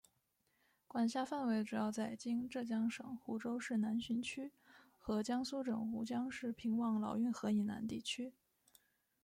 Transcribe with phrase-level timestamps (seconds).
[0.87, 4.51] 管辖范围主要在今浙江省湖州市南浔区
[4.97, 8.33] 和江苏省吴江市平望老运河以南地区。